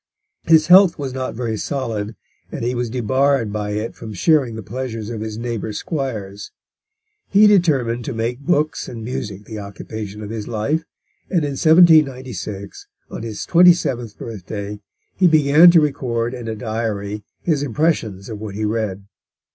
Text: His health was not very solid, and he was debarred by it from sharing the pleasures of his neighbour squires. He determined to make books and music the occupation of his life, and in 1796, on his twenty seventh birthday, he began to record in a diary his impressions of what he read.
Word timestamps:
His 0.47 0.65
health 0.65 0.97
was 0.97 1.13
not 1.13 1.35
very 1.35 1.57
solid, 1.57 2.15
and 2.51 2.65
he 2.65 2.73
was 2.73 2.89
debarred 2.89 3.53
by 3.53 3.73
it 3.73 3.93
from 3.93 4.13
sharing 4.15 4.55
the 4.55 4.63
pleasures 4.63 5.11
of 5.11 5.21
his 5.21 5.37
neighbour 5.37 5.73
squires. 5.73 6.51
He 7.29 7.45
determined 7.45 8.03
to 8.05 8.13
make 8.15 8.39
books 8.39 8.89
and 8.89 9.03
music 9.03 9.45
the 9.45 9.59
occupation 9.59 10.23
of 10.23 10.31
his 10.31 10.47
life, 10.47 10.85
and 11.29 11.45
in 11.45 11.51
1796, 11.51 12.87
on 13.11 13.21
his 13.21 13.45
twenty 13.45 13.73
seventh 13.73 14.17
birthday, 14.17 14.79
he 15.15 15.27
began 15.27 15.69
to 15.69 15.79
record 15.79 16.33
in 16.33 16.47
a 16.47 16.55
diary 16.55 17.21
his 17.39 17.61
impressions 17.61 18.27
of 18.27 18.39
what 18.41 18.55
he 18.55 18.65
read. 18.65 19.05